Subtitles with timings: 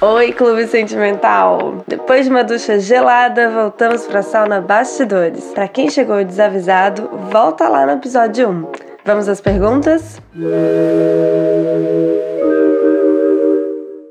[0.00, 1.82] Oi, Clube Sentimental!
[1.88, 5.46] Depois de uma ducha gelada, voltamos para a sauna Bastidores.
[5.52, 8.66] Para quem chegou desavisado, volta lá no episódio 1.
[9.04, 10.22] Vamos às perguntas?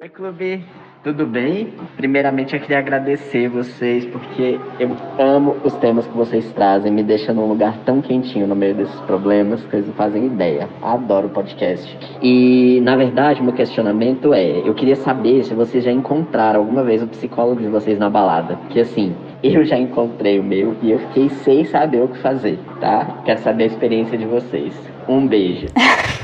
[0.01, 0.80] Oi, Clube!
[1.03, 1.73] Tudo bem?
[1.97, 7.33] Primeiramente, eu queria agradecer vocês porque eu amo os temas que vocês trazem, me deixa
[7.33, 10.69] num lugar tão quentinho no meio desses problemas que vocês não fazem ideia.
[10.79, 11.97] Adoro podcast.
[12.21, 17.01] E, na verdade, meu questionamento é: eu queria saber se vocês já encontraram alguma vez
[17.01, 18.59] o psicólogo de vocês na balada.
[18.69, 22.59] Que assim, eu já encontrei o meu e eu fiquei sem saber o que fazer,
[22.79, 23.23] tá?
[23.25, 24.79] Quero saber a experiência de vocês.
[25.07, 25.65] Um beijo.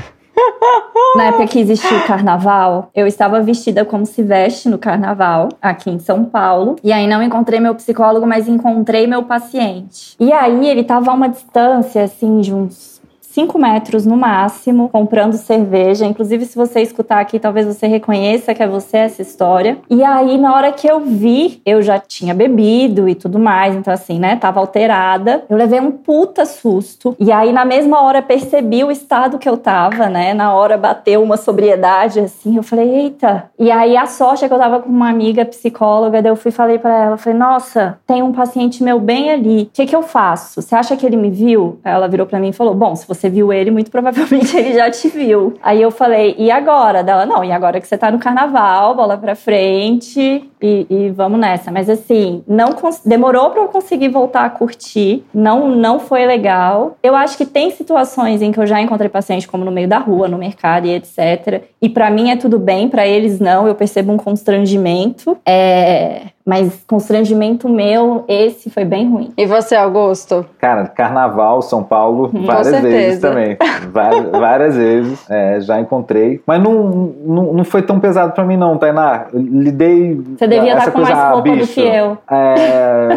[1.16, 5.90] Na época que existia o carnaval, eu estava vestida como se veste no carnaval, aqui
[5.90, 6.76] em São Paulo.
[6.82, 10.16] E aí não encontrei meu psicólogo, mas encontrei meu paciente.
[10.20, 12.97] E aí ele estava a uma distância, assim, de uns
[13.38, 16.04] 5 metros no máximo, comprando cerveja.
[16.04, 19.78] Inclusive, se você escutar aqui, talvez você reconheça que é você essa história.
[19.88, 23.94] E aí, na hora que eu vi, eu já tinha bebido e tudo mais, então
[23.94, 25.44] assim, né, tava alterada.
[25.48, 27.14] Eu levei um puta susto.
[27.16, 30.34] E aí, na mesma hora, percebi o estado que eu tava, né?
[30.34, 32.56] Na hora bateu uma sobriedade, assim.
[32.56, 33.52] Eu falei, eita.
[33.56, 36.50] E aí, a sorte é que eu tava com uma amiga psicóloga, daí eu fui
[36.50, 39.62] falei para ela, falei, nossa, tem um paciente meu bem ali.
[39.62, 40.60] O que que eu faço?
[40.60, 41.78] Você acha que ele me viu?
[41.84, 44.90] Ela virou para mim e falou, bom, se você viu ele, muito provavelmente ele já
[44.90, 45.54] te viu.
[45.62, 47.02] Aí eu falei, e agora?
[47.02, 51.38] Dela, não, e agora que você tá no carnaval, bola pra frente e, e vamos
[51.38, 51.70] nessa.
[51.70, 56.96] Mas assim, não demorou pra eu conseguir voltar a curtir, não, não foi legal.
[57.02, 59.98] Eu acho que tem situações em que eu já encontrei paciente, como no meio da
[59.98, 61.64] rua, no mercado e etc.
[61.80, 65.36] E para mim é tudo bem, para eles não, eu percebo um constrangimento.
[65.46, 69.30] É mas constrangimento meu, esse foi bem ruim.
[69.36, 70.46] E você, Augusto?
[70.58, 73.58] Cara, carnaval, São Paulo, hum, várias vezes também.
[73.92, 75.30] várias, várias vezes.
[75.30, 76.40] É, já encontrei.
[76.46, 79.26] Mas não, não, não foi tão pesado pra mim, não, Tainá.
[79.30, 80.14] Eu lidei.
[80.38, 82.16] Você devia estar com mais roupa do que eu.
[82.30, 83.08] É.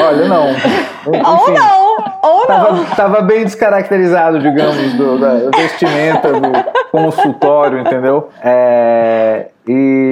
[0.00, 0.50] Olha, não.
[1.02, 2.84] Enfim, ou não, ou tava, não.
[2.84, 6.52] Tava bem descaracterizado, digamos, do, da vestimenta do
[6.92, 8.28] consultório, entendeu?
[8.40, 10.11] É, e,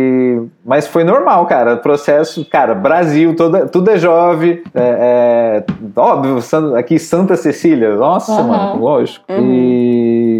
[0.71, 1.77] mas foi normal, cara.
[1.77, 4.63] Processo, cara, Brasil, toda, tudo é jovem.
[4.73, 6.39] É, é, óbvio,
[6.77, 8.47] aqui Santa Cecília, nossa, uhum.
[8.47, 9.25] mano, lógico.
[9.29, 9.53] Uhum.
[9.53, 10.40] E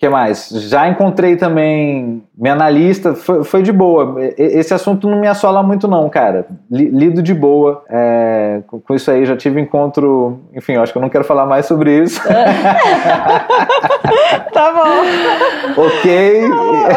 [0.00, 0.48] que mais?
[0.48, 4.16] Já encontrei também minha analista, foi, foi, de boa.
[4.38, 6.46] Esse assunto não me assola muito, não, cara.
[6.70, 9.26] Lido de boa é, com, com, isso aí.
[9.26, 10.40] Já tive encontro.
[10.54, 12.18] Enfim, acho que eu não quero falar mais sobre isso.
[14.54, 15.82] tá bom.
[15.82, 16.44] ok.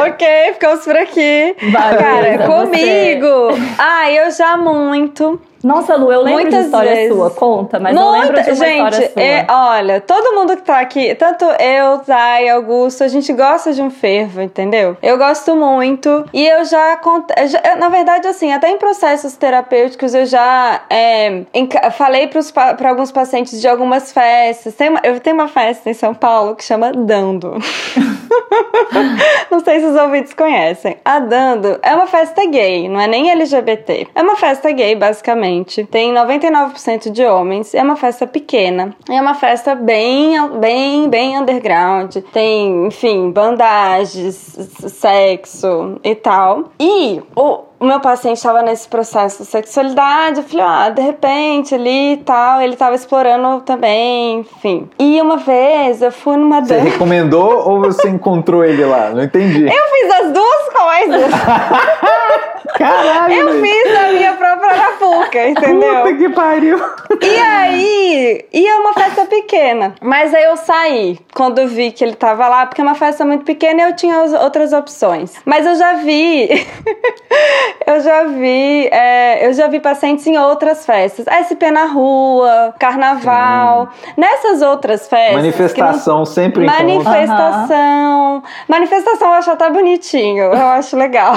[0.08, 1.58] ok, ficamos por aqui.
[1.74, 3.50] Valeu, cara, comigo.
[3.78, 5.42] Ah, eu já muito.
[5.64, 7.16] Nossa, Lu, eu lembro Muitas de história vezes.
[7.16, 7.30] sua.
[7.32, 9.24] Conta, mas Muita, eu lembro de uma gente, história sua.
[9.24, 13.82] É, olha, todo mundo que tá aqui, tanto eu, Zay, Augusto, a gente gosta de
[13.82, 14.98] um fervo, entendeu?
[15.02, 16.26] Eu gosto muito.
[16.34, 17.00] E eu já,
[17.48, 21.44] já na verdade, assim, até em processos terapêuticos eu já é,
[21.92, 24.76] falei para alguns pacientes de algumas festas.
[24.76, 27.54] Tem uma, eu tenho uma festa em São Paulo que chama Dando.
[29.50, 30.98] não sei se os ouvintes conhecem.
[31.06, 34.08] A Dando é uma festa gay, não é nem LGBT.
[34.14, 35.53] É uma festa gay, basicamente
[35.92, 37.76] tem 99% de homens.
[37.76, 38.96] É uma festa pequena.
[39.10, 42.16] É uma festa bem, bem, bem underground.
[42.32, 46.72] Tem, enfim, bandagens, sexo e tal.
[46.80, 51.76] E o o meu paciente estava nesse processo de sexualidade, eu falei, ah, de repente
[51.76, 54.90] ali e tal, ele estava explorando também, enfim.
[54.98, 56.84] E uma vez eu fui numa Você dan...
[56.84, 59.10] recomendou ou você encontrou ele lá?
[59.10, 59.66] Não entendi.
[59.66, 61.32] Eu fiz as duas coisas.
[62.78, 63.34] Caralho!
[63.34, 65.96] Eu fiz a minha própria arapuca, entendeu?
[65.98, 66.80] Puta que pariu!
[67.24, 69.96] E aí, e é uma festa pequena.
[70.02, 73.46] Mas aí eu saí quando vi que ele tava lá, porque é uma festa muito
[73.46, 75.34] pequena e eu tinha outras opções.
[75.46, 76.50] Mas eu já vi.
[77.88, 78.88] eu já vi.
[78.88, 81.26] É, eu já vi pacientes em outras festas.
[81.26, 83.90] SP na rua, carnaval.
[83.92, 84.14] Sim.
[84.18, 85.36] Nessas outras festas.
[85.36, 86.26] Manifestação não...
[86.26, 88.36] sempre Manifestação.
[88.36, 88.44] Uhum.
[88.68, 90.44] Manifestação eu acho até bonitinho.
[90.44, 91.34] Eu acho legal.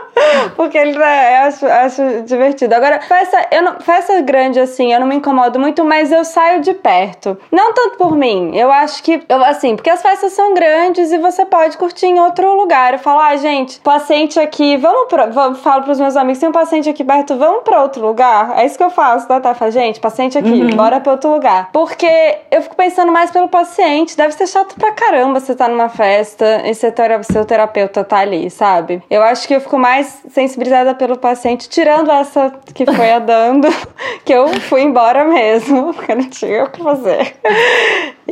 [0.56, 2.74] porque ele é, eu acho, acho divertido.
[2.74, 6.60] Agora, festa, eu não, festa grande assim, eu não me incomodo muito, mas eu, saio
[6.60, 7.38] de perto.
[7.50, 11.18] Não tanto por mim, eu acho que, eu, assim, porque as festas são grandes e
[11.18, 12.94] você pode curtir em outro lugar.
[12.94, 15.26] Eu falo, ah, gente, paciente aqui, vamos pra.
[15.26, 18.58] Vamos, falo pros meus amigos, tem um paciente aqui perto, vamos pra outro lugar?
[18.58, 19.40] É isso que eu faço, tá?
[19.40, 19.54] tá?
[19.54, 20.76] Falo, gente, paciente aqui, uhum.
[20.76, 21.70] bora pra outro lugar.
[21.72, 25.88] Porque eu fico pensando mais pelo paciente, deve ser chato pra caramba você tá numa
[25.88, 26.92] festa e seu,
[27.22, 29.02] seu terapeuta tá ali, sabe?
[29.10, 33.68] Eu acho que eu fico mais sensibilizada pelo paciente, tirando essa que foi a dando,
[34.24, 37.34] que eu fui embora mesmo, porque não tinha o que fazer.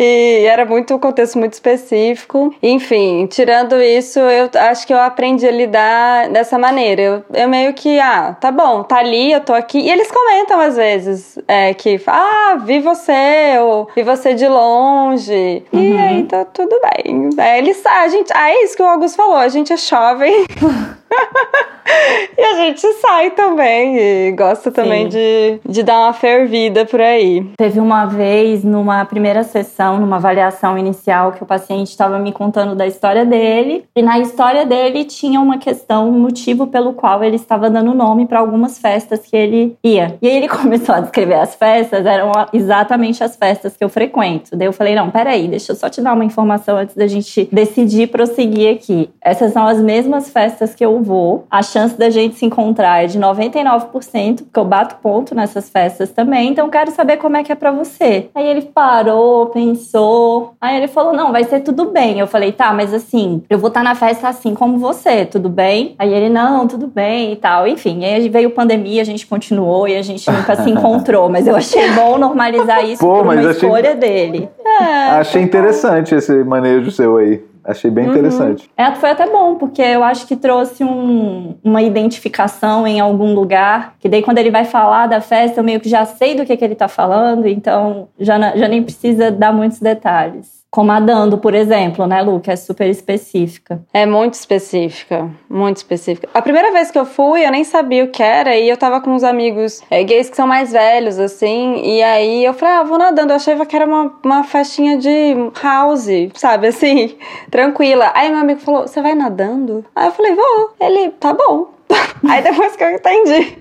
[0.00, 2.54] E era muito um contexto muito específico.
[2.62, 7.02] Enfim, tirando isso, eu acho que eu aprendi a lidar dessa maneira.
[7.02, 9.78] Eu, eu meio que, ah, tá bom, tá ali, eu tô aqui.
[9.78, 15.64] E eles comentam às vezes é, que, ah, vi você, ou vi você de longe.
[15.72, 15.80] Uhum.
[15.80, 17.30] E aí tá tudo bem.
[17.36, 20.46] É, eles, a gente, ah, é isso que o Augusto falou, a gente é jovem.
[22.36, 27.50] e a gente sai também e gosta também de, de dar uma fervida por aí.
[27.56, 32.74] Teve uma vez, numa primeira sessão, numa avaliação inicial, que o paciente estava me contando
[32.74, 37.36] da história dele, e na história dele tinha uma questão, um motivo pelo qual ele
[37.36, 40.16] estava dando nome para algumas festas que ele ia.
[40.20, 44.56] E aí ele começou a descrever as festas, eram exatamente as festas que eu frequento.
[44.56, 47.48] Daí eu falei: não, peraí, deixa eu só te dar uma informação antes da gente
[47.50, 49.10] decidir prosseguir aqui.
[49.20, 53.06] Essas são as mesmas festas que eu vou, a chance da gente se encontrar é
[53.06, 57.52] de 99%, porque eu bato ponto nessas festas também, então quero saber como é que
[57.52, 58.28] é para você.
[58.34, 62.18] Aí ele parou, pensou, aí ele falou: "Não, vai ser tudo bem".
[62.18, 65.48] Eu falei: "Tá, mas assim, eu vou estar tá na festa assim como você, tudo
[65.48, 65.94] bem?".
[65.98, 67.66] Aí ele: "Não, tudo bem" e tal.
[67.66, 71.56] Enfim, aí veio pandemia, a gente continuou e a gente nunca se encontrou, mas eu
[71.56, 73.50] achei bom normalizar isso Pô, por uma achei...
[73.50, 74.48] escolha dele.
[74.64, 77.42] É, achei interessante esse manejo seu aí.
[77.68, 78.12] Achei bem uhum.
[78.12, 78.70] interessante.
[78.74, 83.94] É, foi até bom, porque eu acho que trouxe um, uma identificação em algum lugar,
[84.00, 86.56] que daí quando ele vai falar da festa, eu meio que já sei do que,
[86.56, 90.57] que ele está falando, então já, já nem precisa dar muitos detalhes.
[90.70, 93.82] Como a Dando, por exemplo, né, Lu, que é super específica.
[93.92, 96.28] É muito específica, muito específica.
[96.34, 99.00] A primeira vez que eu fui, eu nem sabia o que era, e eu tava
[99.00, 102.82] com uns amigos é, gays que são mais velhos, assim, e aí eu falei, ah,
[102.82, 103.32] vou nadando.
[103.32, 107.16] Eu achava que era uma, uma festinha de house, sabe, assim,
[107.50, 108.12] tranquila.
[108.14, 109.86] Aí meu amigo falou, você vai nadando?
[109.96, 110.74] Aí eu falei, vou.
[110.78, 111.70] Ele, tá bom.
[112.28, 113.58] aí depois que eu entendi.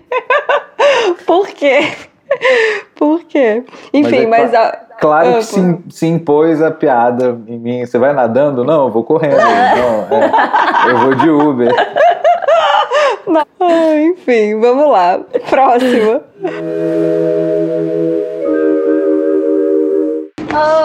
[1.25, 1.88] por quê?
[2.95, 3.63] Por quê?
[3.94, 4.53] Enfim, mas...
[4.53, 7.85] É mas Claro que se, se, impôs a piada em mim.
[7.85, 8.63] Você vai nadando?
[8.63, 9.38] Não, eu vou correndo.
[9.38, 11.71] Não, é, eu vou de Uber.
[13.59, 15.19] Ah, enfim, vamos lá.
[15.50, 16.21] Próxima.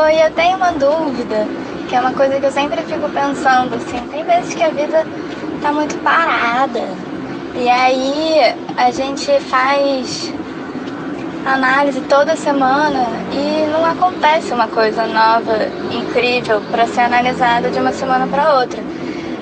[0.04, 1.46] Oi, eu tenho uma dúvida,
[1.88, 5.06] que é uma coisa que eu sempre fico pensando, assim, tem vezes que a vida
[5.62, 6.82] tá muito parada.
[7.54, 10.34] E aí a gente faz
[11.44, 15.56] análise toda semana e não acontece uma coisa nova,
[15.90, 18.82] incrível para ser analisada de uma semana para outra.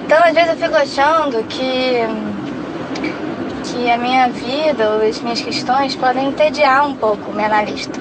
[0.05, 2.05] Então, às vezes eu fico achando que
[3.63, 8.01] que a minha vida ou as minhas questões podem entediar um pouco o minha analista.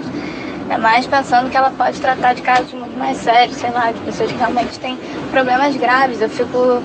[0.70, 4.00] É mais pensando que ela pode tratar de casos muito mais sérios, sei lá, de
[4.02, 4.98] pessoas que realmente têm
[5.32, 6.22] problemas graves.
[6.22, 6.82] Eu fico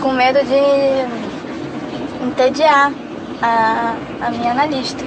[0.00, 2.92] com medo de entediar
[3.42, 5.04] a, a minha analista.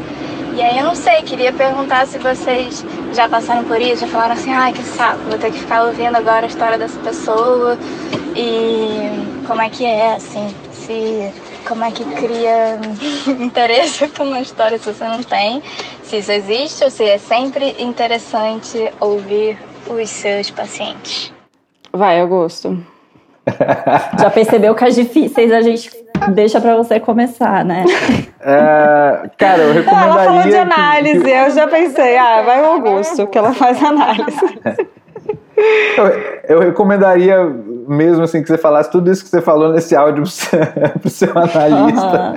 [0.56, 4.34] E aí eu não sei, queria perguntar se vocês já passaram por isso, já falaram
[4.34, 7.78] assim, ai que saco, vou ter que ficar ouvindo agora a história dessa pessoa
[8.36, 11.34] e como é que é, assim, se
[11.68, 12.80] como é que cria
[13.42, 15.64] interesse por uma história se você não tem,
[16.04, 19.58] se isso existe ou se é sempre interessante ouvir
[19.88, 21.34] os seus pacientes.
[21.92, 22.78] Vai, Augusto.
[24.20, 27.86] Já percebeu que as difíceis a gente deixa para você começar, né?
[28.40, 30.14] É, cara, eu recomendaria.
[30.14, 31.30] Não, ela falou de análise, que...
[31.30, 34.60] eu já pensei, ah, vai o Augusto, que ela faz análise.
[35.98, 36.06] Eu,
[36.50, 37.38] eu, recomendaria
[37.88, 40.24] mesmo assim que você falasse tudo isso que você falou nesse áudio
[41.00, 42.34] pro seu, analista.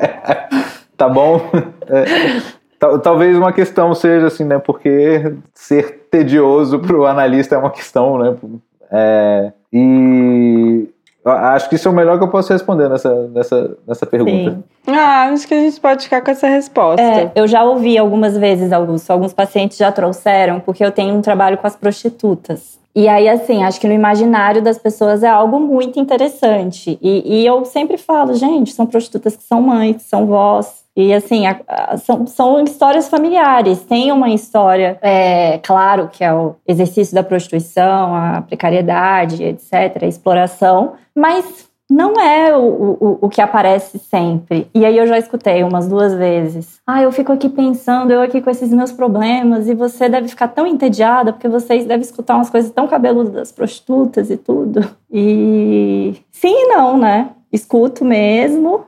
[0.52, 0.76] Uhum.
[0.97, 1.50] Tá bom?
[1.88, 4.59] É, talvez uma questão seja assim, né?
[4.59, 8.35] Porque ser tedioso para o analista é uma questão, né?
[8.90, 10.88] É, e
[11.26, 14.52] Acho que isso é o melhor que eu posso responder nessa, nessa, nessa pergunta.
[14.52, 14.64] Sim.
[14.87, 17.02] Ah, acho que a gente pode ficar com essa resposta.
[17.02, 21.21] É, eu já ouvi algumas vezes, Augusto, alguns pacientes já trouxeram, porque eu tenho um
[21.21, 22.78] trabalho com as prostitutas.
[22.95, 26.99] E aí, assim, acho que no imaginário das pessoas é algo muito interessante.
[27.02, 31.12] E, e eu sempre falo, gente, são prostitutas que são mães, que são vós, e
[31.12, 33.81] assim, a, a, são, são histórias familiares.
[33.85, 40.07] Tem uma história, é, claro, que é o exercício da prostituição, a precariedade, etc., a
[40.07, 44.69] exploração, mas não é o, o, o que aparece sempre.
[44.75, 46.81] E aí eu já escutei umas duas vezes.
[46.87, 50.49] Ah, eu fico aqui pensando, eu aqui com esses meus problemas, e você deve ficar
[50.49, 54.81] tão entediada, porque vocês devem escutar umas coisas tão cabeludas das prostitutas e tudo.
[55.12, 57.31] E sim e não, né?
[57.53, 58.85] Escuto mesmo,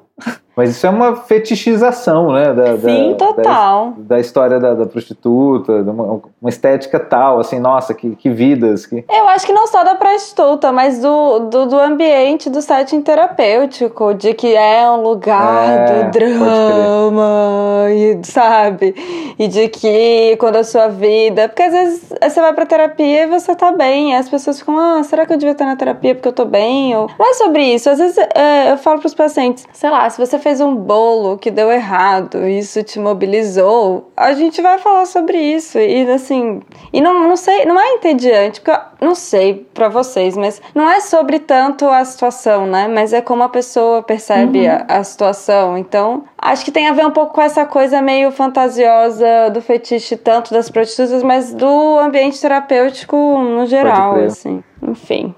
[0.58, 2.52] mas isso é uma fetichização, né?
[2.52, 3.92] Da, Sim, da, total.
[3.96, 8.84] Da, da história da, da prostituta, uma, uma, estética tal, assim, nossa, que, que vidas.
[8.84, 9.04] Que...
[9.08, 14.12] Eu acho que não só da prostituta, mas do, do, do ambiente do setting terapêutico,
[14.14, 18.96] de que é um lugar é, do drama, e, sabe?
[19.38, 21.48] E de que quando a sua vida.
[21.48, 24.76] Porque às vezes você vai pra terapia e você tá bem, e as pessoas ficam,
[24.76, 26.96] ah, será que eu devia estar na terapia porque eu tô bem?
[26.96, 27.08] Ou...
[27.16, 27.88] Não é sobre isso.
[27.88, 31.50] Às vezes é, eu falo pros pacientes, sei lá, se você fez um bolo que
[31.50, 35.78] deu errado, isso te mobilizou, a gente vai falar sobre isso.
[35.78, 36.60] E assim,
[36.92, 40.88] e não, não sei, não é entediante, porque eu não sei para vocês, mas não
[40.88, 42.88] é sobre tanto a situação, né?
[42.88, 44.84] Mas é como a pessoa percebe uhum.
[44.88, 45.76] a, a situação.
[45.78, 50.16] Então, acho que tem a ver um pouco com essa coisa meio fantasiosa do fetiche,
[50.16, 54.62] tanto das prostitutas, mas do ambiente terapêutico no geral, assim.
[54.82, 55.34] Enfim.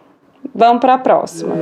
[0.55, 1.55] Vamos para a próxima.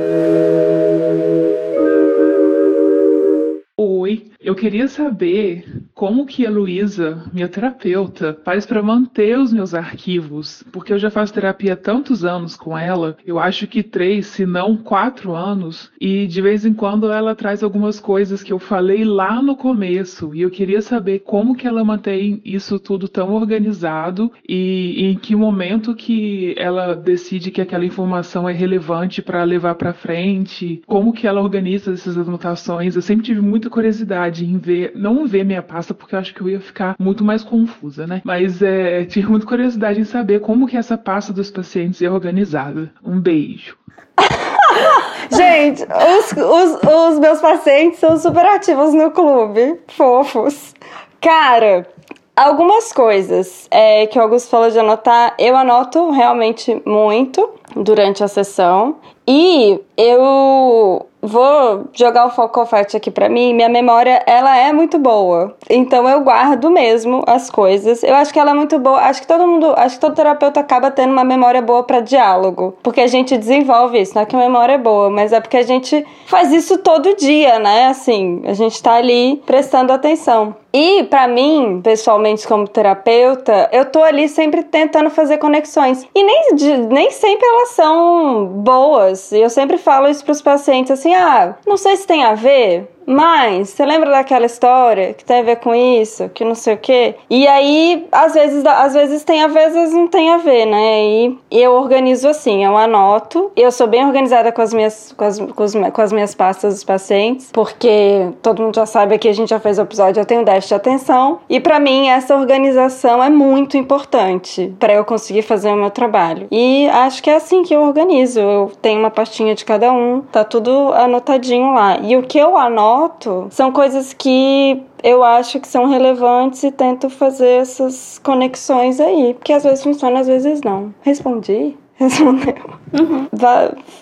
[4.09, 9.73] Oi, eu queria saber como que a Luísa, minha terapeuta, faz para manter os meus
[9.73, 14.27] arquivos, porque eu já faço terapia há tantos anos com ela, eu acho que três,
[14.27, 18.59] se não quatro anos, e de vez em quando ela traz algumas coisas que eu
[18.59, 23.33] falei lá no começo, e eu queria saber como que ela mantém isso tudo tão
[23.33, 29.43] organizado e, e em que momento que ela decide que aquela informação é relevante para
[29.43, 32.95] levar para frente, como que ela organiza essas anotações.
[32.95, 36.33] Eu sempre tive muita curiosidade curiosidade em ver, não ver minha pasta, porque eu acho
[36.33, 38.21] que eu ia ficar muito mais confusa, né?
[38.23, 42.91] Mas é, tive muita curiosidade em saber como que essa pasta dos pacientes é organizada.
[43.03, 43.77] Um beijo.
[45.31, 49.79] Gente, os, os, os meus pacientes são super ativos no clube.
[49.87, 50.73] Fofos.
[51.21, 51.87] Cara,
[52.35, 58.27] algumas coisas é, que o Augusto falou de anotar, eu anoto realmente muito durante a
[58.27, 58.97] sessão.
[59.27, 65.55] E eu vou jogar o confete aqui para mim, minha memória, ela é muito boa.
[65.69, 68.03] Então eu guardo mesmo as coisas.
[68.03, 68.99] Eu acho que ela é muito boa.
[68.99, 72.75] Acho que todo mundo, acho que todo terapeuta acaba tendo uma memória boa para diálogo,
[72.81, 75.57] porque a gente desenvolve isso, não é que a memória é boa, mas é porque
[75.57, 77.87] a gente faz isso todo dia, né?
[77.87, 80.55] Assim, a gente tá ali prestando atenção.
[80.71, 86.07] E para mim, pessoalmente como terapeuta, eu tô ali sempre tentando fazer conexões.
[86.13, 86.41] E nem,
[86.89, 89.31] nem sempre elas são boas.
[89.31, 92.87] E eu sempre falo isso pros pacientes assim: "Ah, não sei se tem a ver,
[93.09, 96.77] mas, você lembra daquela história que tem a ver com isso, que não sei o
[96.77, 97.15] quê?
[97.27, 101.01] E aí, às vezes, às vezes tem às vezes não tem a ver, né?
[101.01, 103.51] E eu organizo assim, eu anoto.
[103.55, 106.83] Eu sou bem organizada com as minhas, com as, com, com as minhas pastas dos
[106.83, 110.45] pacientes, porque todo mundo já sabe que a gente já fez o episódio, eu tenho
[110.45, 111.39] déficit de atenção.
[111.49, 116.45] E para mim, essa organização é muito importante para eu conseguir fazer o meu trabalho.
[116.51, 118.39] E acho que é assim que eu organizo.
[118.39, 121.97] Eu tenho uma pastinha de cada um, tá tudo anotadinho lá.
[122.03, 126.71] E o que eu anoto foto são coisas que eu acho que são relevantes e
[126.71, 129.33] tento fazer essas conexões aí.
[129.35, 130.93] Porque às vezes funciona, às vezes não.
[131.01, 131.77] Respondi?
[131.95, 132.55] Respondeu.
[132.93, 133.27] Uhum.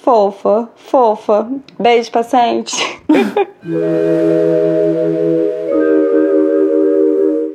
[0.03, 1.47] fofa, fofa.
[1.79, 2.75] Beijo, paciente.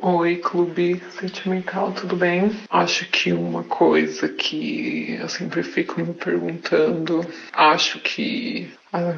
[0.03, 2.51] Oi, clube sentimental, tudo bem?
[2.71, 8.69] Acho que uma coisa que eu sempre fico me perguntando, acho que.
[8.93, 9.15] Ah,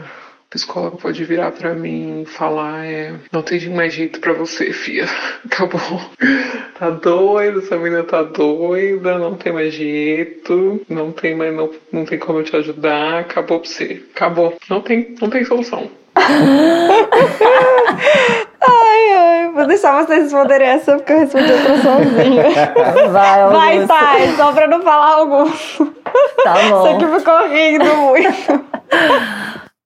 [0.54, 5.06] psicólogo pode virar para mim e falar é, não tem mais jeito para você, filha.
[5.44, 5.80] Acabou.
[6.76, 12.04] Tá doida, essa menina tá doida, não tem mais jeito, não tem mais não, não
[12.04, 14.02] tem como eu te ajudar, acabou pra você.
[14.12, 14.56] Acabou.
[14.68, 15.88] Não tem, não tem solução.
[18.66, 22.44] Ai, ai, vou deixar vocês responderem essa porque eu respondi outra sozinha.
[23.12, 25.50] Vai, Vai, sai, só pra não falar algo.
[26.42, 26.86] Tá bom.
[26.86, 28.64] Isso aqui ficou rindo muito.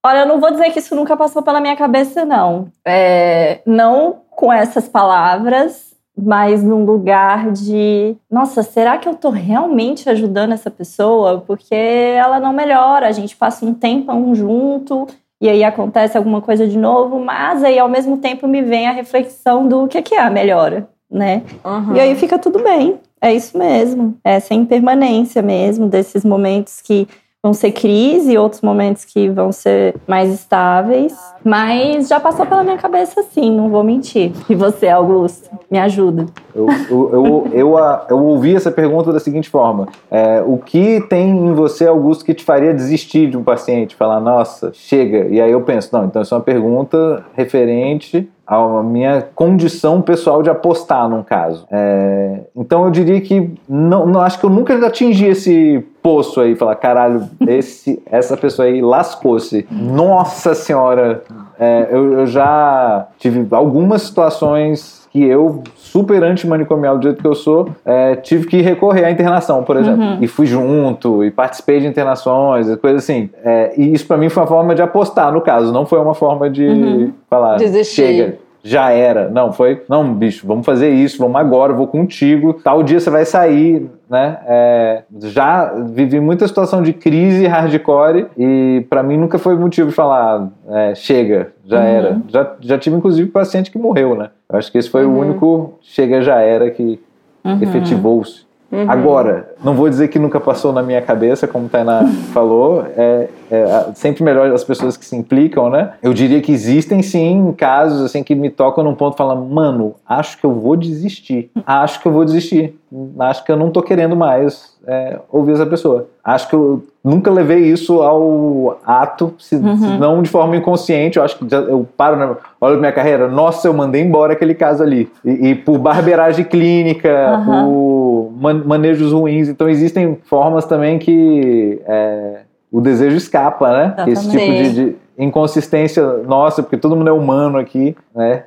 [0.05, 2.71] Olha, eu não vou dizer que isso nunca passou pela minha cabeça, não.
[2.85, 10.09] É, não com essas palavras, mas num lugar de, nossa, será que eu tô realmente
[10.09, 11.43] ajudando essa pessoa?
[11.45, 15.07] Porque ela não melhora, a gente passa um tempão junto
[15.41, 18.91] e aí acontece alguma coisa de novo, mas aí ao mesmo tempo me vem a
[18.91, 21.43] reflexão do que é a melhora, né?
[21.63, 21.95] Uhum.
[21.95, 22.99] E aí fica tudo bem.
[23.21, 24.17] É isso mesmo.
[24.23, 27.07] É sem permanência mesmo, desses momentos que
[27.41, 31.17] vão ser crise, outros momentos que vão ser mais estáveis.
[31.43, 34.33] Mas já passou pela minha cabeça sim, não vou mentir.
[34.49, 36.25] E você, Augusto, me ajuda.
[36.53, 37.77] Eu, eu, eu, eu,
[38.09, 42.33] eu ouvi essa pergunta da seguinte forma: é, o que tem em você, Augusto, que
[42.33, 43.95] te faria desistir de um paciente?
[43.95, 45.27] Falar, nossa, chega.
[45.29, 50.41] E aí eu penso, não, então isso é uma pergunta referente a minha condição pessoal
[50.41, 51.67] de apostar num caso.
[51.71, 56.55] É, então eu diria que não, não, acho que eu nunca atingi esse poço aí,
[56.55, 59.67] falar caralho, esse, essa pessoa aí lascou-se.
[59.69, 61.21] Nossa senhora,
[61.59, 67.35] é, eu, eu já tive algumas situações que eu, super antimanicomial do jeito que eu
[67.35, 70.01] sou, é, tive que recorrer à internação, por exemplo.
[70.01, 70.17] Uhum.
[70.19, 73.29] E fui junto, e participei de internações, coisas assim.
[73.43, 76.15] É, e isso para mim foi uma forma de apostar, no caso, não foi uma
[76.15, 77.13] forma de uhum.
[77.29, 78.01] falar, Desistir.
[78.01, 79.29] chega já era.
[79.29, 82.53] Não, foi, não, bicho, vamos fazer isso, vamos agora, vou contigo.
[82.53, 84.37] Tal dia você vai sair, né?
[84.45, 89.95] É, já vivi muita situação de crise hardcore e para mim nunca foi motivo de
[89.95, 91.85] falar, é, chega, já uhum.
[91.85, 92.21] era.
[92.27, 94.29] Já, já tive inclusive paciente que morreu, né?
[94.51, 95.15] Eu acho que esse foi uhum.
[95.15, 96.99] o único chega, já era que
[97.43, 97.61] uhum.
[97.61, 98.48] efetivou-se.
[98.71, 98.89] Uhum.
[98.89, 103.27] Agora, não vou dizer que nunca passou na minha cabeça, como a Tainá falou, é,
[103.49, 105.93] é, sempre melhor as pessoas que se implicam, né?
[106.03, 110.37] Eu diria que existem sim casos assim que me tocam num ponto falando, mano, acho
[110.37, 112.75] que eu vou desistir, acho que eu vou desistir,
[113.19, 116.07] acho que eu não tô querendo mais é, ouvir essa pessoa.
[116.23, 119.77] Acho que eu nunca levei isso ao ato, se, uhum.
[119.77, 121.17] se não de forma inconsciente.
[121.17, 124.83] Eu acho que eu paro, né, olho minha carreira, nossa, eu mandei embora aquele caso
[124.83, 125.11] ali.
[125.23, 127.65] E, e por barbeiragem clínica, uhum.
[127.65, 129.47] por man, manejos ruins.
[129.47, 132.39] Então existem formas também que é,
[132.71, 133.95] o desejo escapa, né?
[134.07, 138.43] Esse tipo de, de inconsistência nossa, porque todo mundo é humano aqui, né?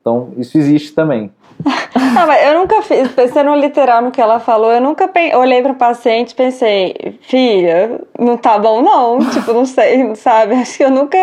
[0.00, 1.30] Então isso existe também.
[2.14, 5.72] Não, mas eu nunca fiz, pensando literal no que ela falou, eu nunca olhei para
[5.72, 10.54] o paciente e pensei, filha, não tá bom não, tipo, não sei, sabe?
[10.62, 11.18] Acho que eu nunca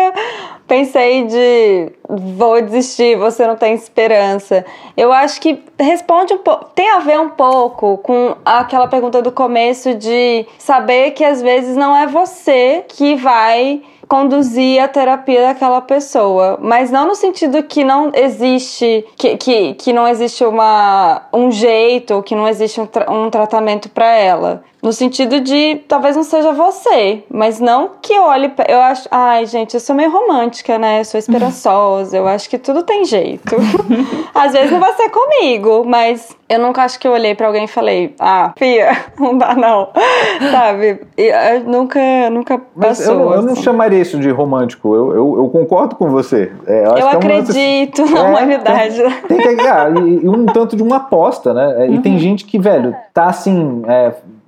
[0.68, 4.64] pensei de vou desistir, você não tem esperança.
[4.96, 9.32] Eu acho que responde um pouco, tem a ver um pouco com aquela pergunta do
[9.32, 13.82] começo de saber que às vezes não é você que vai
[14.12, 19.90] conduzir a terapia daquela pessoa, mas não no sentido que não existe que, que, que
[19.90, 24.64] não existe uma, um jeito, que não existe um, tra um tratamento para ela.
[24.82, 28.52] No sentido de talvez não seja você, mas não que eu olhe.
[28.68, 29.06] Eu acho.
[29.12, 30.98] Ai, gente, eu sou meio romântica, né?
[30.98, 32.16] Eu sou esperançosa.
[32.16, 33.54] eu acho que tudo tem jeito.
[34.34, 37.64] Às vezes não vai ser comigo, mas eu nunca acho que eu olhei para alguém
[37.64, 39.88] e falei, ah, Fia, não dá não.
[40.50, 41.00] Sabe?
[41.16, 43.14] Eu nunca, nunca passou.
[43.14, 43.62] Eu, eu, não assim.
[43.62, 44.96] chamaria isso de romântico.
[44.96, 46.50] Eu, eu, eu concordo com você.
[46.66, 48.14] É, eu, eu acredito uma...
[48.14, 49.02] na é, humanidade.
[49.28, 51.86] Tem, tem que, ah, e, e, um tanto de uma aposta, né?
[51.86, 52.02] E uhum.
[52.02, 53.82] tem gente que, velho, tá assim.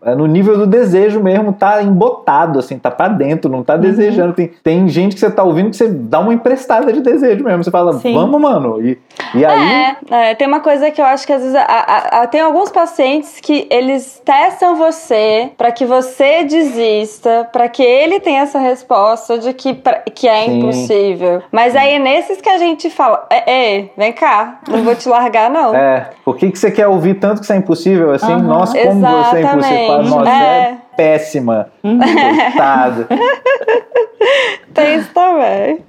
[0.04, 3.74] É, é no nível do desejo mesmo, tá embotado, assim, tá pra dentro, não tá
[3.74, 3.80] uhum.
[3.80, 4.32] desejando.
[4.34, 7.64] Tem, tem gente que você tá ouvindo que você dá uma emprestada de desejo mesmo.
[7.64, 8.14] Você fala, Sim.
[8.14, 8.80] vamos, mano.
[8.80, 8.98] E,
[9.34, 9.96] e aí.
[10.10, 11.56] É, é, tem uma coisa que eu acho que às vezes.
[11.56, 17.68] A, a, a, tem alguns pacientes que eles testam você para que você desista, para
[17.68, 20.58] que ele tenha essa resposta de que, pra, que é Sim.
[20.58, 21.42] impossível.
[21.50, 25.50] Mas aí é nesses que a gente fala: é, vem cá, não vou te largar,
[25.50, 25.74] não.
[25.74, 28.32] É, por que, que você quer ouvir tanto que isso é impossível assim?
[28.32, 28.42] Uhum.
[28.42, 29.30] Nossa, como Exatamente.
[29.30, 31.70] você é impossível nossa, é, é péssima.
[31.82, 31.98] Uhum.
[31.98, 33.08] Coitada.
[34.74, 35.84] Tem isso também.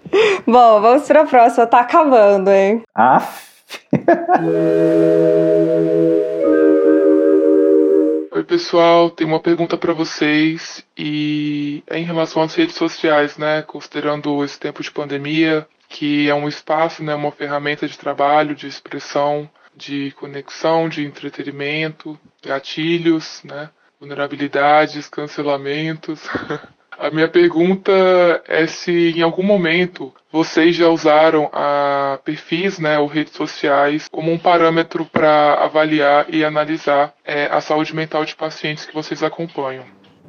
[0.46, 1.65] Bom, vamos para a próxima.
[1.65, 2.84] Tá acabando, hein?
[2.94, 3.28] Ah.
[8.32, 9.10] Oi, pessoal.
[9.10, 13.62] Tem uma pergunta para vocês e é em relação às redes sociais, né?
[13.62, 18.68] Considerando esse tempo de pandemia, que é um espaço, né, uma ferramenta de trabalho, de
[18.68, 23.70] expressão, de conexão, de entretenimento, gatilhos, né?
[24.06, 26.22] Vulnerabilidades, cancelamentos.
[26.98, 27.91] A minha pergunta
[28.48, 34.32] é se em algum momento vocês já usaram a perfis, né, ou redes sociais como
[34.32, 39.84] um parâmetro para avaliar e analisar é, a saúde mental de pacientes que vocês acompanham.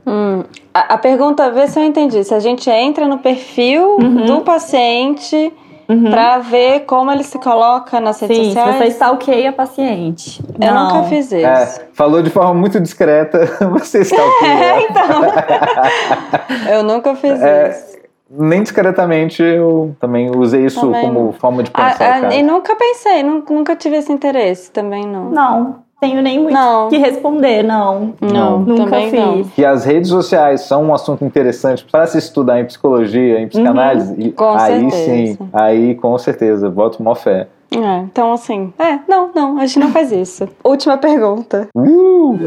[0.04, 0.42] Hum,
[0.74, 2.24] a, a, pergunta, vê se eu entendi.
[2.24, 4.24] Se a gente entra no perfil uhum.
[4.26, 5.52] do paciente
[5.88, 6.10] uhum.
[6.10, 8.72] pra ver como ele se coloca nas redes Sim, sociais.
[8.72, 10.42] Sim, você stalkeia paciente.
[10.60, 10.94] Eu Não.
[10.94, 11.46] nunca fiz isso.
[11.46, 14.56] É, falou de forma muito discreta, você stalkeia.
[14.76, 15.22] É, então.
[16.72, 17.96] eu nunca fiz é, isso.
[18.28, 22.24] Nem discretamente eu também usei isso também como forma de pensar.
[22.24, 25.30] Ah, ah, e nunca pensei, nunca tive esse interesse também, não.
[25.30, 26.88] Não tenho nem muito não.
[26.88, 28.14] que responder, não.
[28.20, 29.12] Não, nunca fiz.
[29.12, 29.44] Não.
[29.44, 34.12] Que as redes sociais são um assunto interessante para se estudar em psicologia, em psicanálise.
[34.12, 34.32] Uhum.
[34.32, 34.96] Com aí certeza.
[34.96, 37.48] sim, aí com certeza, boto uma fé.
[37.70, 40.48] É, então assim, é, não, não, a gente não faz isso.
[40.62, 41.68] Última pergunta.
[41.76, 42.38] Uh!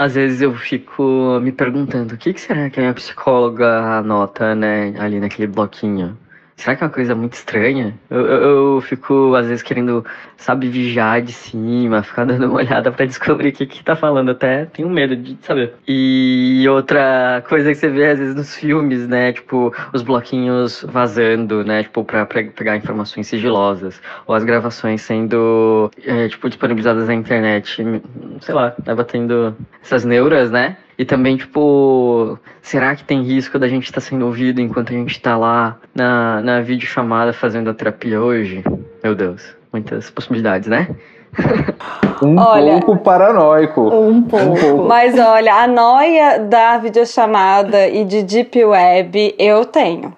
[0.00, 1.02] às vezes eu fico
[1.42, 6.16] me perguntando o que, que será que a minha psicóloga anota, né, ali naquele bloquinho.
[6.60, 7.98] Será que é uma coisa muito estranha?
[8.10, 10.04] Eu, eu, eu, fico, às vezes, querendo,
[10.36, 14.30] sabe, vigiar de cima, ficar dando uma olhada para descobrir o que que tá falando.
[14.32, 15.72] Até tenho medo de saber.
[15.88, 19.32] E outra coisa que você vê, às vezes, nos filmes, né?
[19.32, 21.82] Tipo, os bloquinhos vazando, né?
[21.82, 23.98] Tipo, pra, pra pegar informações sigilosas.
[24.26, 27.82] Ou as gravações sendo, é, tipo, disponibilizadas na internet.
[28.42, 30.76] Sei lá, tá batendo essas neuras, né?
[31.00, 34.92] E também, tipo, será que tem risco da gente estar tá sendo ouvido enquanto a
[34.92, 38.62] gente está lá na, na videochamada fazendo a terapia hoje?
[39.02, 40.88] Meu Deus, muitas possibilidades, né?
[42.22, 43.80] Um olha, pouco paranoico.
[43.80, 44.44] Um pouco.
[44.44, 44.84] um pouco.
[44.86, 50.12] Mas olha, a noia da videochamada e de Deep Web eu tenho.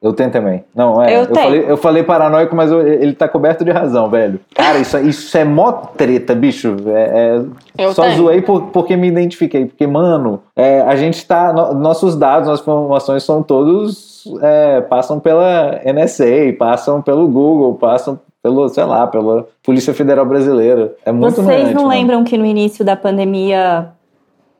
[0.00, 0.64] Eu tenho também.
[0.74, 1.16] Não, é.
[1.16, 4.38] Eu, eu, falei, eu falei, paranoico, mas eu, ele tá coberto de razão, velho.
[4.54, 6.76] Cara, isso, isso é mó treta, bicho.
[6.86, 7.42] É,
[7.78, 8.16] é só tenho.
[8.16, 9.66] zoei por, porque me identifiquei.
[9.66, 11.52] Porque, mano, é, a gente tá.
[11.52, 14.24] No, nossos dados, nossas informações são todos.
[14.42, 20.94] É, passam pela NSA, passam pelo Google, passam pelo, sei lá, pela Polícia Federal Brasileira.
[21.04, 23.88] É muito Vocês não lembram que no início da pandemia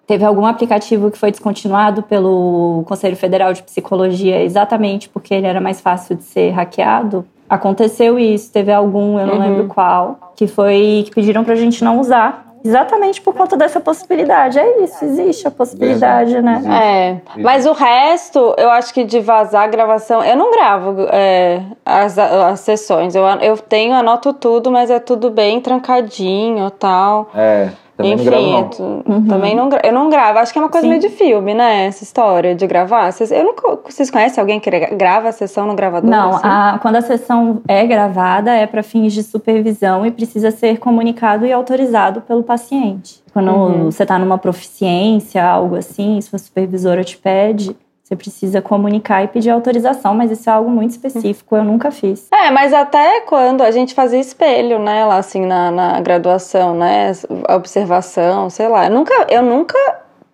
[0.07, 5.61] Teve algum aplicativo que foi descontinuado pelo Conselho Federal de Psicologia exatamente porque ele era
[5.61, 7.27] mais fácil de ser hackeado?
[7.49, 9.41] Aconteceu isso, teve algum, eu não uhum.
[9.41, 12.47] lembro qual, que foi que pediram pra gente não usar.
[12.65, 14.59] Exatamente por conta dessa possibilidade.
[14.59, 17.21] É isso, existe a possibilidade, né?
[17.37, 17.41] É.
[17.41, 22.19] Mas o resto, eu acho que de vazar a gravação, eu não gravo é, as,
[22.19, 23.15] as sessões.
[23.15, 27.31] Eu, eu tenho, anoto tudo, mas é tudo bem trancadinho tal.
[27.37, 27.71] É.
[27.97, 29.17] Também Enfim, não gravo, não.
[29.17, 29.27] Uhum.
[29.27, 30.39] também não, eu não gravo.
[30.39, 30.91] Acho que é uma coisa Sim.
[30.91, 31.87] meio de filme, né?
[31.87, 33.11] Essa história de gravar.
[33.11, 36.11] Vocês, eu nunca, vocês conhecem alguém que grava a sessão no gravador?
[36.11, 36.41] Não, assim?
[36.45, 41.47] a, quando a sessão é gravada é para fins de supervisão e precisa ser comunicado
[41.47, 43.23] e autorizado pelo paciente.
[43.33, 43.85] Quando uhum.
[43.91, 47.75] você está numa proficiência, algo assim, se a supervisora te pede,
[48.07, 52.29] você precisa comunicar e pedir autorização, mas isso é algo muito específico, eu nunca fiz.
[52.33, 57.11] É, mas até quando a gente fazia espelho, né, lá assim na, na graduação, né,
[57.53, 58.87] observação, sei lá.
[58.87, 59.77] Eu nunca, eu nunca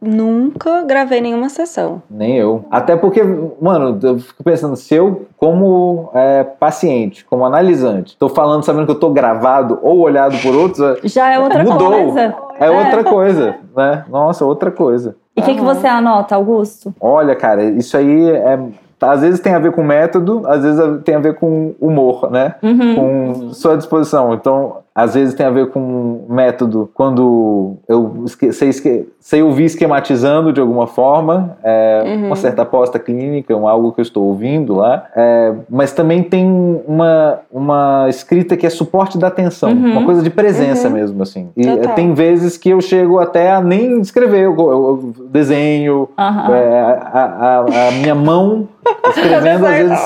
[0.05, 2.03] Nunca gravei nenhuma sessão.
[2.11, 2.65] Nem eu.
[2.69, 8.65] Até porque, mano, eu fico pensando, se eu, como é, paciente, como analisante, tô falando
[8.65, 10.81] sabendo que eu tô gravado ou olhado por outros.
[10.81, 11.93] É, Já é outra mudou.
[11.93, 12.35] coisa.
[12.59, 14.05] É, é outra coisa, né?
[14.09, 15.15] Nossa, outra coisa.
[15.37, 16.95] E o que, que você anota, Augusto?
[17.01, 18.59] Olha, cara, isso aí é
[19.03, 22.55] às vezes tem a ver com método, às vezes tem a ver com humor, né?
[22.63, 22.95] Uhum.
[22.95, 24.33] Com sua disposição.
[24.35, 28.73] Então, às vezes tem a ver com método quando eu sei,
[29.19, 32.27] sei ouvir esquematizando de alguma forma, é, uhum.
[32.27, 36.47] uma certa aposta clínica, um, algo que eu estou ouvindo lá, é, mas também tem
[36.87, 39.93] uma, uma escrita que é suporte da atenção, uhum.
[39.93, 40.95] uma coisa de presença uhum.
[40.95, 41.49] mesmo, assim.
[41.57, 41.95] E Total.
[41.95, 47.89] tem vezes que eu chego até a nem escrever, eu, eu desenho, é, a, a,
[47.89, 48.69] a minha mão
[49.09, 50.01] escrevendo às vezes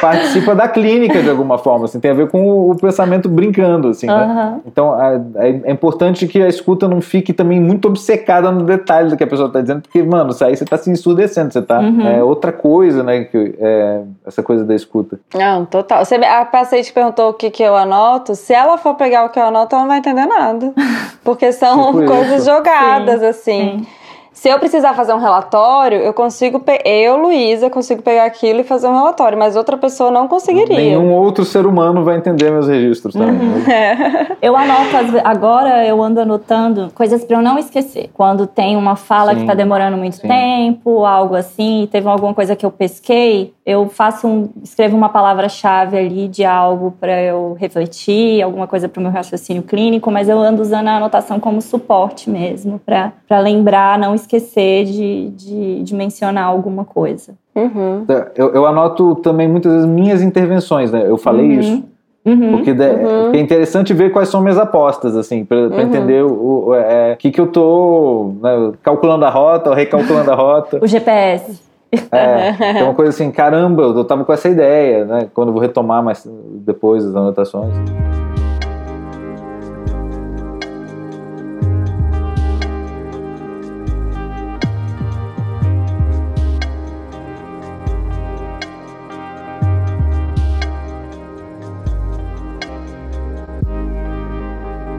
[0.00, 4.08] participa da clínica de alguma forma, assim, tem a ver com o pensamento brincando, assim,
[4.08, 4.16] uhum.
[4.16, 4.60] né?
[4.66, 5.20] Então é,
[5.64, 9.26] é, importante que a escuta não fique também muito obcecada no detalhe do que a
[9.26, 12.06] pessoa está dizendo, porque, mano, isso aí você está se ensurdecendo, você está uhum.
[12.06, 15.18] é outra coisa, né, que, é, essa coisa da escuta.
[15.34, 16.04] Não, total.
[16.04, 19.38] Você, a paciente perguntou o que, que eu anoto, se ela for pegar o que
[19.38, 20.72] eu anoto, ela não vai entender nada,
[21.24, 22.50] porque são tipo coisas isso.
[22.50, 23.26] jogadas, Sim.
[23.26, 23.78] assim.
[23.78, 23.99] Sim.
[24.32, 28.86] Se eu precisar fazer um relatório, eu consigo, eu, Luísa, consigo pegar aquilo e fazer
[28.86, 30.76] um relatório, mas outra pessoa não conseguiria.
[30.76, 33.48] Nenhum outro ser humano vai entender meus registros também.
[33.48, 33.70] Uhum.
[33.70, 34.36] É.
[34.40, 38.08] Eu anoto, agora eu ando anotando coisas para eu não esquecer.
[38.14, 40.26] Quando tem uma fala sim, que está demorando muito sim.
[40.26, 45.98] tempo, algo assim, teve alguma coisa que eu pesquei, eu faço um, escrevo uma palavra-chave
[45.98, 50.38] ali de algo para eu refletir, alguma coisa para o meu raciocínio clínico, mas eu
[50.38, 56.44] ando usando a anotação como suporte mesmo, para lembrar, não esquecer de, de, de mencionar
[56.44, 57.34] alguma coisa.
[57.54, 58.04] Uhum.
[58.34, 61.04] Eu, eu, anoto também muitas vezes minhas intervenções, né?
[61.06, 61.60] Eu falei uhum.
[61.60, 61.84] isso.
[62.24, 63.22] Uhum, porque, de, uhum.
[63.24, 65.80] porque, é interessante ver quais são minhas apostas, assim, para uhum.
[65.80, 70.34] entender o, o é, que, que eu tô né, calculando a rota ou recalculando a
[70.34, 70.78] rota.
[70.82, 71.60] o GPS.
[72.12, 75.28] É, então uma coisa assim, caramba, eu tava com essa ideia, né?
[75.34, 76.28] Quando eu vou retomar mais
[76.64, 77.74] depois as anotações.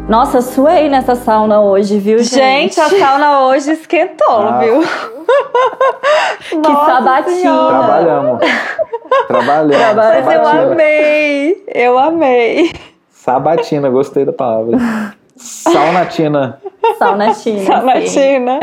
[0.07, 2.75] Nossa, suei nessa sauna hoje, viu, gente?
[2.75, 4.59] Gente, a sauna hoje esquentou, ah.
[4.59, 4.81] viu?
[6.61, 7.67] que sabatina.
[7.67, 8.39] Trabalhamos.
[9.27, 9.95] Trabalhamos.
[9.95, 11.63] Mas eu amei.
[11.67, 12.73] Eu amei.
[13.09, 14.77] Sabatina, gostei da palavra.
[15.37, 16.59] Saunatina.
[16.97, 18.59] Sauna China.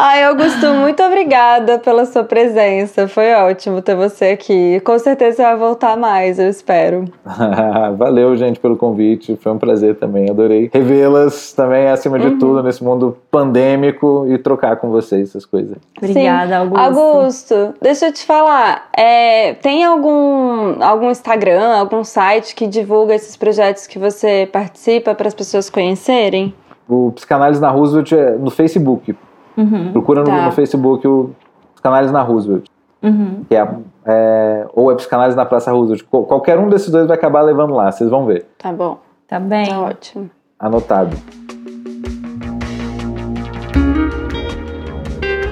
[0.00, 3.08] Ai, Augusto, muito obrigada pela sua presença.
[3.08, 4.78] Foi ótimo ter você aqui.
[4.84, 7.06] Com certeza você vai voltar mais, eu espero.
[7.98, 9.36] Valeu, gente, pelo convite.
[9.42, 10.30] Foi um prazer também.
[10.30, 15.76] Adorei revê-las também, acima de tudo, nesse mundo pandêmico e trocar com vocês essas coisas.
[15.96, 16.54] Obrigada, Sim.
[16.54, 16.84] Augusto.
[16.84, 18.88] Augusto, deixa eu te falar.
[18.96, 25.26] é, tem algum, algum Instagram, algum site que divulga esses projetos que você participa para
[25.26, 26.54] as pessoas conhecerem?
[26.88, 29.12] O Psicanálise na Roosevelt é no Facebook.
[29.58, 30.46] Uhum, Procura no, Tá.
[30.46, 31.30] no Facebook o
[31.74, 32.64] Psicanálise na Roosevelt.
[33.02, 33.44] uhum.
[33.48, 33.68] Que é,
[34.06, 36.04] é, ou é Psicanálise na Praça Roosevelt.
[36.10, 38.46] Qual- Qualquer um desses dois vai acabar levando lá, vocês vão ver.
[38.58, 39.66] Tá bom, Tá bem.
[39.68, 40.30] tá ótimo.
[40.58, 41.16] Anotado.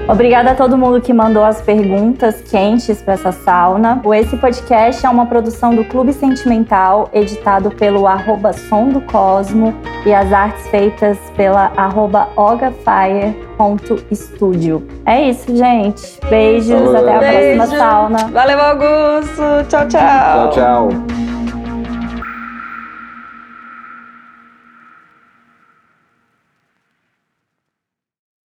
[0.08, 4.00] Obrigada a todo mundo que mandou as perguntas quentes para essa sauna.
[4.04, 9.74] O Esse Podcast é uma produção do Clube Sentimental, editado pelo arroba Som do Cosmo
[10.04, 14.86] e as artes feitas pela arroba ogafire.studio.
[15.04, 16.20] É isso, gente.
[16.30, 16.96] Beijos, Falou.
[16.96, 18.18] até a próxima sauna.
[18.28, 19.42] Valeu, Augusto.
[19.68, 19.90] Tchau, tchau.
[19.90, 20.88] Tchau, tchau.